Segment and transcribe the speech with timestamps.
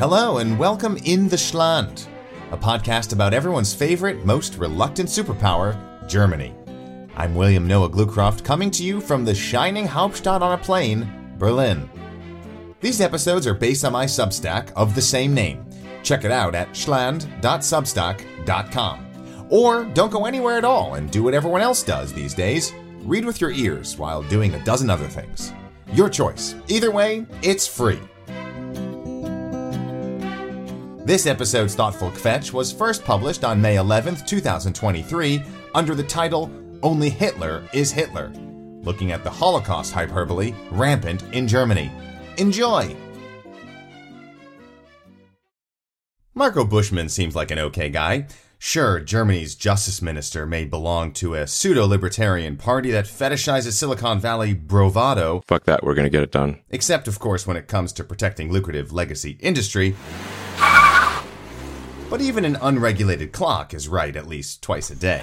[0.00, 2.06] Hello, and welcome in the Schland,
[2.52, 5.76] a podcast about everyone's favorite, most reluctant superpower,
[6.08, 6.54] Germany.
[7.16, 11.90] I'm William Noah Glucroft, coming to you from the shining Hauptstadt on a plane, Berlin.
[12.80, 15.66] These episodes are based on my Substack of the same name.
[16.02, 19.06] Check it out at schland.substack.com.
[19.50, 22.72] Or don't go anywhere at all and do what everyone else does these days
[23.02, 25.52] read with your ears while doing a dozen other things.
[25.92, 26.54] Your choice.
[26.68, 28.00] Either way, it's free.
[31.10, 35.42] This episode's Thoughtful Kvetch was first published on May 11th, 2023,
[35.74, 36.48] under the title
[36.84, 38.28] Only Hitler is Hitler,
[38.84, 41.90] looking at the Holocaust hyperbole rampant in Germany.
[42.38, 42.94] Enjoy!
[46.32, 48.28] Marco Buschmann seems like an okay guy.
[48.60, 54.54] Sure, Germany's justice minister may belong to a pseudo libertarian party that fetishizes Silicon Valley
[54.54, 55.42] bravado.
[55.48, 56.60] Fuck that, we're gonna get it done.
[56.70, 59.96] Except, of course, when it comes to protecting lucrative legacy industry.
[62.10, 65.22] But even an unregulated clock is right at least twice a day.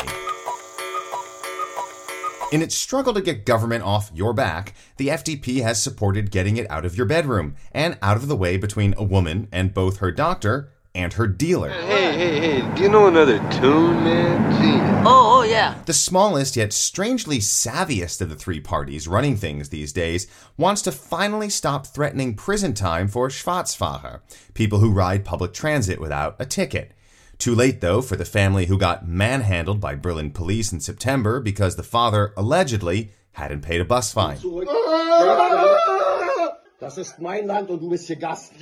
[2.53, 6.71] In its struggle to get government off your back, the FDP has supported getting it
[6.71, 10.13] out of your bedroom and out of the way between a woman and both her
[10.13, 11.69] doctor and her dealer.
[11.69, 14.51] Hey, hey, hey, do you know another tune, man?
[14.59, 15.07] Gee.
[15.07, 15.75] Oh, oh, yeah.
[15.85, 20.91] The smallest yet strangely savviest of the three parties running things these days wants to
[20.91, 24.21] finally stop threatening prison time for Schwarzfahrer,
[24.55, 26.93] people who ride public transit without a ticket.
[27.37, 31.75] Too late, though, for the family who got manhandled by Berlin police in September because
[31.75, 34.39] the father allegedly hadn't paid a bus fine.
[36.79, 38.53] Das ist mein Land und du bist hier Gast.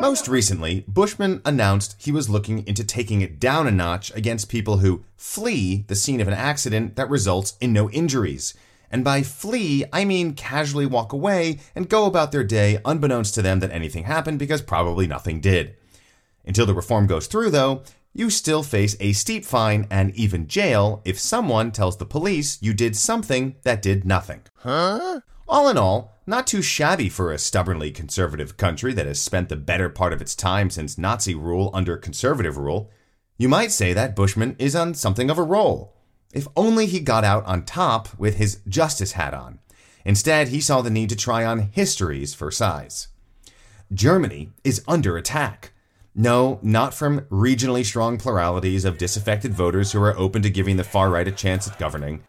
[0.00, 4.78] Most recently, Buschmann announced he was looking into taking it down a notch against people
[4.78, 8.54] who flee the scene of an accident that results in no injuries.
[8.90, 13.42] And by flee, I mean casually walk away and go about their day unbeknownst to
[13.42, 15.76] them that anything happened because probably nothing did.
[16.46, 17.82] Until the reform goes through, though,
[18.14, 22.72] you still face a steep fine and even jail if someone tells the police you
[22.72, 24.40] did something that did nothing.
[24.54, 25.20] Huh?
[25.46, 29.56] All in all, not too shabby for a stubbornly conservative country that has spent the
[29.56, 32.90] better part of its time since Nazi rule under conservative rule.
[33.36, 35.96] You might say that Buschmann is on something of a roll.
[36.32, 39.58] If only he got out on top with his justice hat on.
[40.04, 43.08] Instead, he saw the need to try on histories for size.
[43.92, 45.72] Germany is under attack.
[46.14, 50.84] No, not from regionally strong pluralities of disaffected voters who are open to giving the
[50.84, 52.22] far right a chance at governing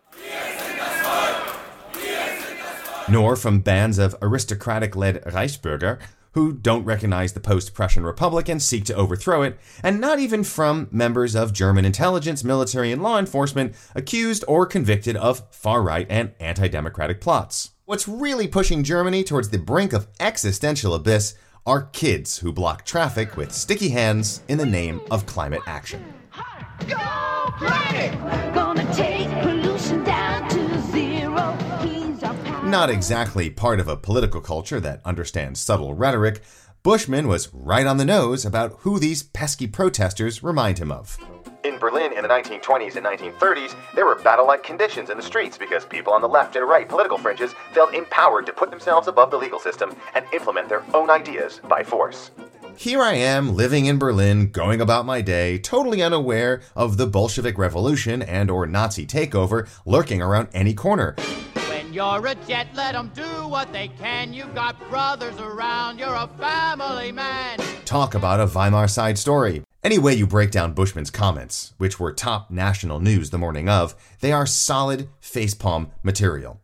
[3.11, 5.99] nor from bands of aristocratic led Reichsbürger
[6.33, 10.43] who don't recognize the post Prussian Republic and seek to overthrow it, and not even
[10.43, 16.07] from members of German intelligence, military, and law enforcement accused or convicted of far right
[16.09, 17.71] and anti democratic plots.
[17.85, 21.35] What's really pushing Germany towards the brink of existential abyss
[21.65, 26.01] are kids who block traffic with sticky hands in the name of climate action.
[26.87, 26.95] Go!
[27.59, 28.70] Gonna
[32.71, 36.41] Not exactly part of a political culture that understands subtle rhetoric,
[36.85, 41.17] Buschmann was right on the nose about who these pesky protesters remind him of.
[41.65, 45.57] In Berlin in the 1920s and 1930s, there were battle like conditions in the streets
[45.57, 49.31] because people on the left and right political fringes felt empowered to put themselves above
[49.31, 52.31] the legal system and implement their own ideas by force.
[52.77, 57.57] Here I am living in Berlin, going about my day, totally unaware of the Bolshevik
[57.57, 61.17] Revolution and or Nazi takeover lurking around any corner.
[61.91, 64.33] You're a jet, let 'em do what they can.
[64.33, 67.59] You've got brothers around, you're a family man.
[67.83, 69.63] Talk about a Weimar side story.
[69.83, 73.95] Any way you break down Buschmann's comments, which were top national news the morning of,
[74.21, 76.61] they are solid facepalm material.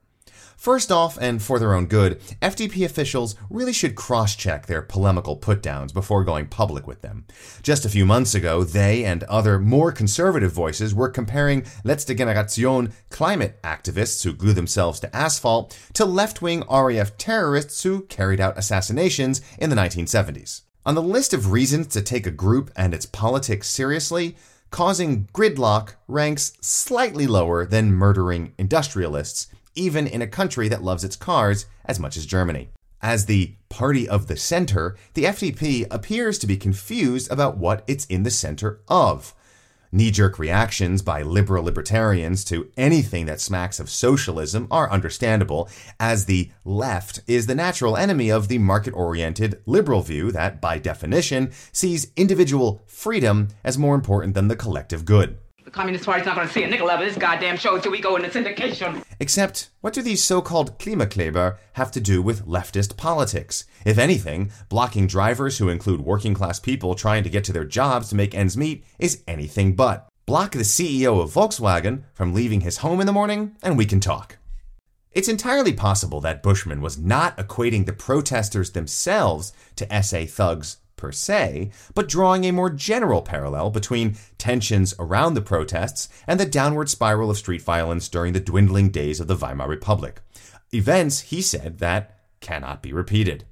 [0.68, 5.38] First off, and for their own good, FDP officials really should cross check their polemical
[5.38, 7.26] put downs before going public with them.
[7.64, 12.92] Just a few months ago, they and other more conservative voices were comparing Letzte Generation
[13.10, 18.58] climate activists who glue themselves to asphalt to left wing RAF terrorists who carried out
[18.58, 20.64] assassinations in the 1970s.
[20.86, 24.36] On the list of reasons to take a group and its politics seriously,
[24.70, 29.48] causing gridlock ranks slightly lower than murdering industrialists,
[29.78, 32.70] even in a country that loves its cars as much as Germany.
[33.02, 38.06] As the party of the center, the FDP appears to be confused about what it's
[38.06, 39.36] in the center of.
[39.92, 45.70] Knee jerk reactions by liberal libertarians to anything that smacks of socialism are understandable,
[46.00, 50.78] as the left is the natural enemy of the market oriented liberal view that, by
[50.78, 55.38] definition, sees individual freedom as more important than the collective good.
[55.68, 58.00] The Communist Party's not going to see a nickel of this goddamn show until we
[58.00, 59.04] go into syndication.
[59.20, 63.66] Except, what do these so called Klimakleber have to do with leftist politics?
[63.84, 68.08] If anything, blocking drivers who include working class people trying to get to their jobs
[68.08, 70.08] to make ends meet is anything but.
[70.26, 74.00] Block the CEO of Volkswagen from leaving his home in the morning, and we can
[74.00, 74.38] talk.
[75.12, 81.12] It's entirely possible that Buschmann was not equating the protesters themselves to SA thugs per
[81.12, 86.90] se, but drawing a more general parallel between tensions around the protests and the downward
[86.90, 90.22] spiral of street violence during the dwindling days of the Weimar Republic.
[90.74, 93.46] Events, he said, that cannot be repeated.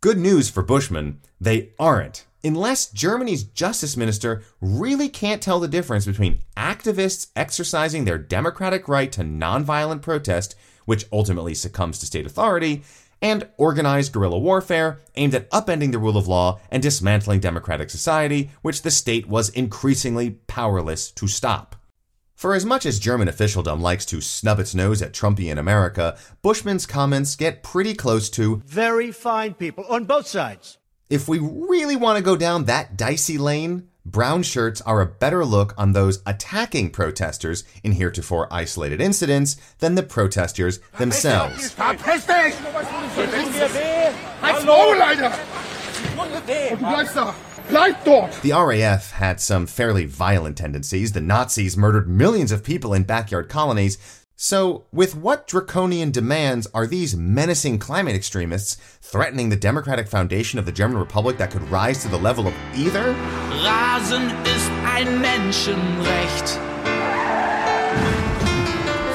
[0.00, 2.24] Good news for Buschmann, they aren't.
[2.44, 9.10] Unless Germany's justice minister really can't tell the difference between activists exercising their democratic right
[9.10, 10.54] to nonviolent protest,
[10.84, 12.84] which ultimately succumbs to state authority,
[13.22, 18.50] and organized guerrilla warfare aimed at upending the rule of law and dismantling democratic society,
[18.62, 21.76] which the state was increasingly powerless to stop.
[22.34, 26.84] For as much as German officialdom likes to snub its nose at Trumpian America, Buschmann's
[26.84, 30.76] comments get pretty close to Very fine people on both sides.
[31.08, 35.44] if we really want to go down that dicey lane, brown shirts are a better
[35.44, 41.74] look on those attacking protesters in heretofore isolated incidents than the protesters themselves.
[48.42, 51.12] The RAF had some fairly violent tendencies.
[51.12, 53.98] The Nazis murdered millions of people in backyard colonies.
[54.38, 60.66] So, with what draconian demands are these menacing climate extremists threatening the democratic foundation of
[60.66, 63.14] the German Republic that could rise to the level of either?
[63.64, 66.58] Rasen ist ein Menschenrecht.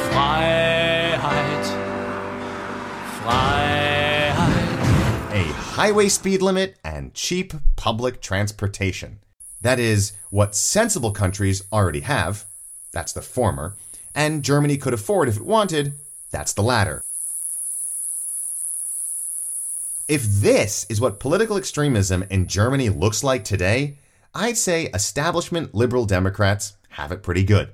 [0.09, 1.65] Freiheit.
[3.21, 4.41] Freiheit.
[5.35, 9.19] a highway speed limit and cheap public transportation.
[9.61, 12.45] That is what sensible countries already have.
[12.91, 13.75] That's the former.
[14.13, 15.93] And Germany could afford if it wanted.
[16.31, 17.01] That's the latter.
[20.07, 23.97] If this is what political extremism in Germany looks like today,
[24.35, 27.69] I'd say establishment liberal Democrats have it pretty good.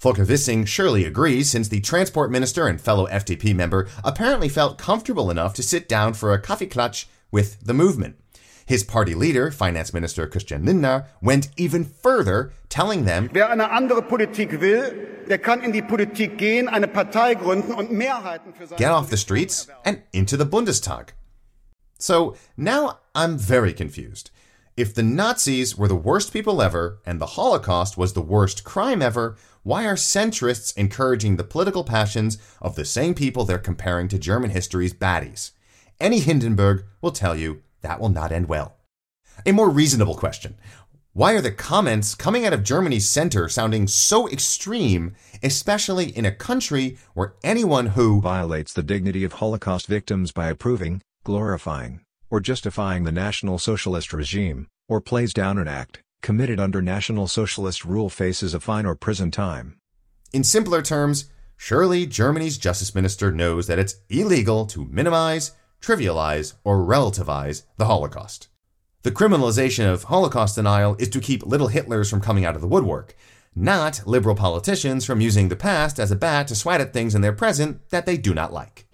[0.00, 5.30] Volker Wissing surely agrees, since the transport minister and fellow FDP member apparently felt comfortable
[5.30, 8.16] enough to sit down for a coffee Kaffeeklatsch with the movement.
[8.68, 14.02] His party leader, Finance Minister Christian Lindner, went even further, telling them Wer eine andere
[14.02, 18.78] Politik will, der kann in die Politik gehen, eine Partei gründen und Mehrheiten für seine
[18.78, 21.14] get off the streets and into the Bundestag.
[21.98, 24.30] So now I'm very confused.
[24.76, 29.00] If the Nazis were the worst people ever and the Holocaust was the worst crime
[29.00, 34.18] ever, why are centrists encouraging the political passions of the same people they're comparing to
[34.18, 35.52] German history's baddies?
[35.98, 38.76] Any Hindenburg will tell you that will not end well.
[39.46, 40.56] A more reasonable question.
[41.12, 46.30] Why are the comments coming out of Germany's center sounding so extreme, especially in a
[46.30, 53.04] country where anyone who violates the dignity of Holocaust victims by approving, glorifying, or justifying
[53.04, 58.54] the National Socialist regime, or plays down an act committed under National Socialist rule faces
[58.54, 59.76] a fine or prison time?
[60.32, 66.78] In simpler terms, surely Germany's justice minister knows that it's illegal to minimize, trivialize, or
[66.78, 68.48] relativize the Holocaust.
[69.02, 72.68] The criminalization of Holocaust denial is to keep little Hitlers from coming out of the
[72.68, 73.14] woodwork,
[73.54, 77.22] not liberal politicians from using the past as a bat to swat at things in
[77.22, 78.86] their present that they do not like.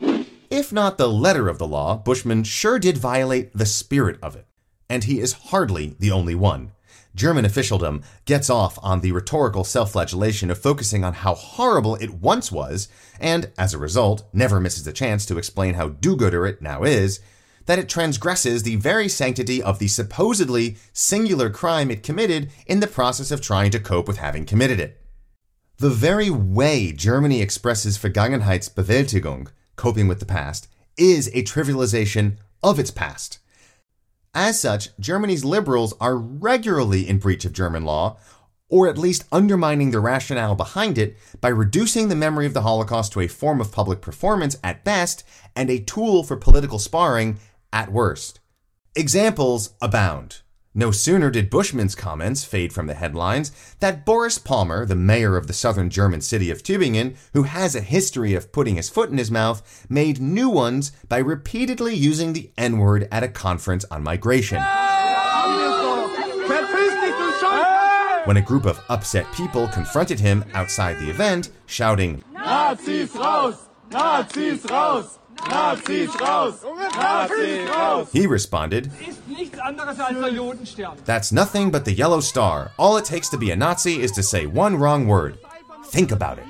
[0.50, 4.46] If not the letter of the law, Buschmann sure did violate the spirit of it.
[4.88, 6.72] And he is hardly the only one.
[7.14, 12.14] German officialdom gets off on the rhetorical self flagellation of focusing on how horrible it
[12.14, 12.88] once was,
[13.21, 16.83] and, as a result, never misses a chance to explain how do gooder it now
[16.83, 17.21] is,
[17.66, 22.87] that it transgresses the very sanctity of the supposedly singular crime it committed in the
[22.87, 25.00] process of trying to cope with having committed it.
[25.78, 32.90] The very way Germany expresses Vergangenheitsbewältigung, coping with the past, is a trivialization of its
[32.90, 33.38] past.
[34.34, 38.18] As such, Germany's liberals are regularly in breach of German law,
[38.68, 43.12] or at least undermining the rationale behind it by reducing the memory of the Holocaust
[43.12, 45.22] to a form of public performance at best
[45.54, 47.38] and a tool for political sparring
[47.72, 48.40] at worst.
[48.96, 50.40] Examples abound.
[50.76, 55.46] No sooner did Buschmann's comments fade from the headlines that Boris Palmer, the mayor of
[55.46, 59.16] the southern German city of Tübingen, who has a history of putting his foot in
[59.16, 64.02] his mouth, made new ones by repeatedly using the N word at a conference on
[64.02, 64.60] migration.
[68.24, 73.68] When a group of upset people confronted him outside the event, shouting, Nazis raus!
[73.92, 75.18] Nazis raus!
[75.48, 76.62] Nazis raus!
[76.62, 78.12] Nazis raus!
[78.12, 80.96] He responded, Ist nichts anderes als der Judenstern.
[81.04, 82.72] That's nothing but the yellow star.
[82.78, 85.38] All it takes to be a Nazi is to say one wrong word.
[85.86, 86.44] Think about it.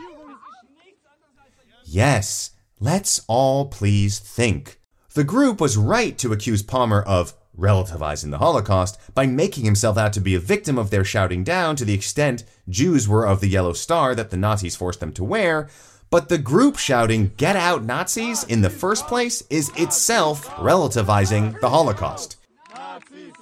[1.85, 2.51] Yes,
[2.81, 4.81] let's all please think.
[5.15, 10.13] The group was right to accuse Palmer of relativizing the Holocaust by making himself out
[10.15, 13.49] to be a victim of their shouting down to the extent Jews were of the
[13.49, 15.69] yellow star that the Nazis forced them to wear.
[16.15, 21.69] But the group shouting, Get out Nazis, in the first place is itself relativizing the
[21.69, 22.37] Holocaust.
[22.73, 23.33] Nazis!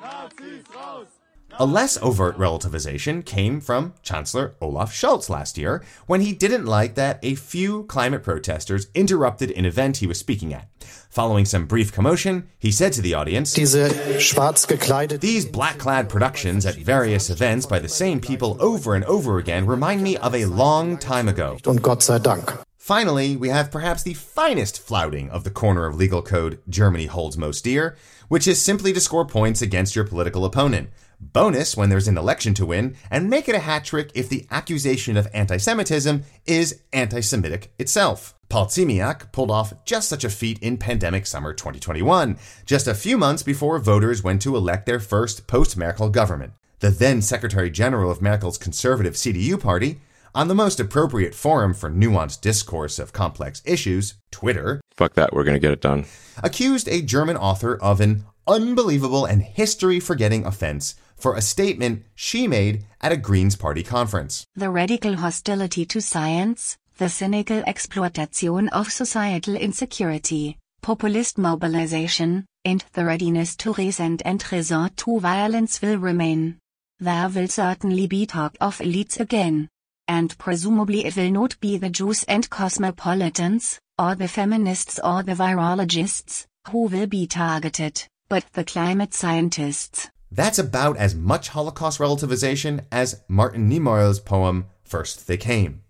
[0.00, 1.13] Nazis!
[1.60, 6.96] A less overt relativization came from Chancellor Olaf Scholz last year when he didn't like
[6.96, 10.68] that a few climate protesters interrupted an event he was speaking at.
[11.10, 16.08] Following some brief commotion, he said to the audience, Diese schwarz gekleidet These black clad
[16.08, 20.34] productions at various events by the same people over and over again remind me of
[20.34, 21.58] a long time ago.
[21.66, 22.52] und Gott sei Dank.
[22.76, 27.38] Finally, we have perhaps the finest flouting of the corner of legal code Germany holds
[27.38, 27.96] most dear,
[28.28, 30.90] which is simply to score points against your political opponent.
[31.32, 34.46] Bonus when there's an election to win, and make it a hat trick if the
[34.50, 38.34] accusation of anti Semitism is anti Semitic itself.
[38.48, 43.16] Paul Ziemiak pulled off just such a feat in pandemic summer 2021, just a few
[43.16, 46.52] months before voters went to elect their first post Merkel government.
[46.80, 50.00] The then Secretary General of Merkel's conservative CDU party,
[50.34, 55.44] on the most appropriate forum for nuanced discourse of complex issues, Twitter, Fuck that, we're
[55.44, 56.04] gonna get it done.
[56.42, 62.46] accused a German author of an unbelievable and history forgetting offense for a statement she
[62.46, 64.46] made at a Greens Party conference.
[64.54, 73.04] The radical hostility to science, the cynical exploitation of societal insecurity, populist mobilization, and the
[73.04, 76.58] readiness to resent and resort to violence will remain.
[77.00, 79.68] There will certainly be talk of elites again.
[80.06, 85.32] And presumably it will not be the Jews and cosmopolitans, or the feminists or the
[85.32, 90.10] virologists, who will be targeted, but the climate scientists.
[90.34, 95.82] That's about as much Holocaust relativization as Martin Niemöller's poem First They Came.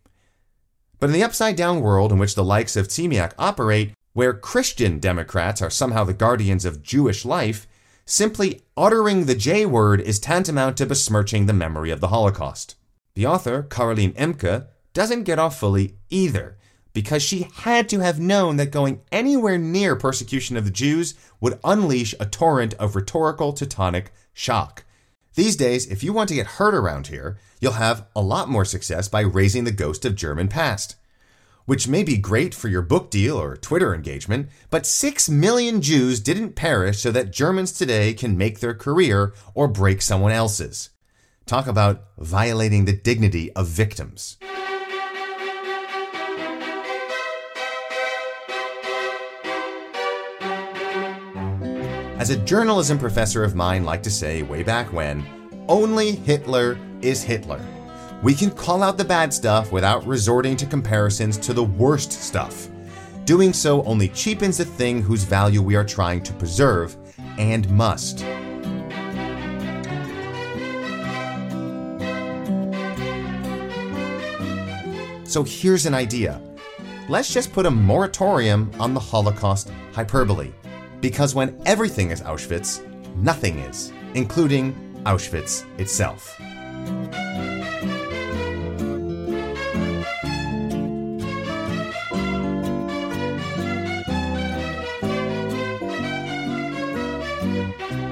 [1.00, 4.98] But in the upside down world in which the likes of Ziemiak operate, where Christian
[4.98, 7.66] Democrats are somehow the guardians of Jewish life,
[8.04, 12.76] simply uttering the J word is tantamount to besmirching the memory of the Holocaust.
[13.14, 16.58] The author, Caroline Emcke, doesn't get off fully either,
[16.92, 21.58] because she had to have known that going anywhere near persecution of the Jews would
[21.64, 24.84] unleash a torrent of rhetorical Teutonic shock.
[25.34, 28.64] These days, if you want to get heard around here, you'll have a lot more
[28.64, 30.96] success by raising the ghost of German past.
[31.66, 36.20] Which may be great for your book deal or Twitter engagement, but six million Jews
[36.20, 40.90] didn't perish so that Germans today can make their career or break someone else's.
[41.46, 44.36] Talk about violating the dignity of victims.
[52.24, 55.26] As a journalism professor of mine liked to say way back when,
[55.68, 57.60] only Hitler is Hitler.
[58.22, 62.68] We can call out the bad stuff without resorting to comparisons to the worst stuff.
[63.26, 66.96] Doing so only cheapens the thing whose value we are trying to preserve,
[67.36, 68.20] and must.
[75.28, 76.40] So here's an idea.
[77.10, 80.52] Let's just put a moratorium on the Holocaust hyperbole.
[81.04, 82.80] Because when everything is Auschwitz,
[83.16, 84.72] nothing is, including
[85.04, 86.34] Auschwitz itself.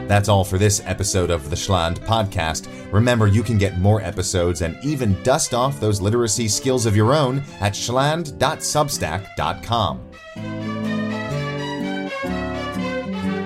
[0.07, 2.69] That's all for this episode of the Schland podcast.
[2.93, 7.15] Remember, you can get more episodes and even dust off those literacy skills of your
[7.15, 10.12] own at schland.substack.com.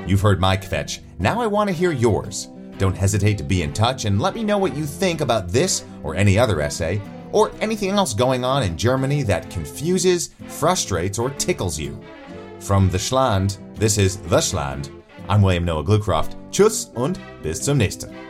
[0.06, 1.00] You've heard my kvetch.
[1.18, 2.48] Now I want to hear yours.
[2.78, 5.84] Don't hesitate to be in touch and let me know what you think about this
[6.02, 7.00] or any other essay,
[7.32, 12.00] or anything else going on in Germany that confuses, frustrates, or tickles you.
[12.60, 14.90] From the Schland, this is The Schland.
[15.28, 16.36] I'm William Noah Glucroft.
[16.50, 18.25] Tschüss und bis zum nächsten.